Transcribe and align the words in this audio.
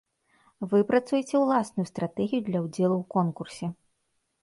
Выпрацуйце 0.71 1.35
ўласную 1.45 1.87
стратэгію 1.91 2.41
для 2.51 2.59
ўдзелу 2.67 2.95
ў 2.99 3.05
конкурсе. 3.17 3.75